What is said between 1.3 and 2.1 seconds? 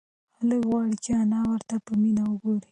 ورته په